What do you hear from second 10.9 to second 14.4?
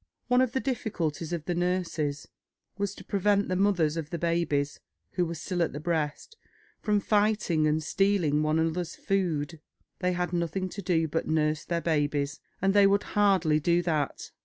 but nurse their babies, and they would hardly do that.